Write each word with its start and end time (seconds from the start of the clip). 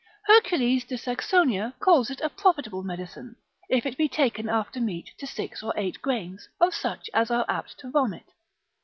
Hercules 0.25 0.83
de 0.83 0.97
Saxonia 0.97 1.75
calls 1.79 2.09
it 2.09 2.21
a 2.21 2.29
profitable 2.29 2.81
medicine, 2.81 3.35
if 3.69 3.85
it 3.85 3.97
be 3.99 4.09
taken 4.09 4.49
after 4.49 4.79
meat 4.81 5.11
to 5.19 5.27
six 5.27 5.61
or 5.61 5.75
eight 5.77 6.01
grains, 6.01 6.49
of 6.59 6.73
such 6.73 7.07
as 7.13 7.29
are 7.29 7.45
apt 7.47 7.77
to 7.81 7.91
vomit. 7.91 8.25